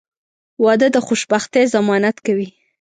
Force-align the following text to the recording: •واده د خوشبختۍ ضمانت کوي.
•واده 0.63 0.87
د 0.95 0.97
خوشبختۍ 1.07 1.63
ضمانت 1.75 2.15
کوي. 2.25 2.49